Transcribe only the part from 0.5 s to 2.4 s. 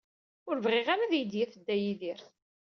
bɣiɣ ara ad iyi-d-yaf Dda Yidir.